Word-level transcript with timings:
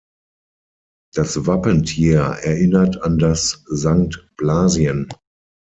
Das 1.13 1.45
Wappentier 1.45 2.21
erinnert 2.21 3.03
an 3.03 3.19
das 3.19 3.63
Sankt 3.67 4.31
Blasien. 4.35 5.09